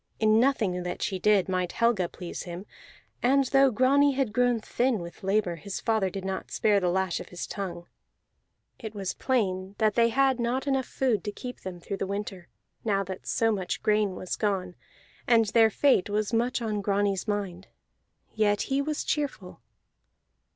[0.19, 2.65] In nothing that she did might Helga please him;
[3.21, 7.19] and though Grani had grown thin with labor, his father did not spare the lash
[7.19, 7.85] of his tongue.
[8.79, 12.47] It was plain that they had not enough food to keep them through the winter,
[12.83, 14.73] now that so much grain was gone,
[15.27, 17.67] and their fate was much on Grani's mind;
[18.33, 19.61] yet he was cheerful.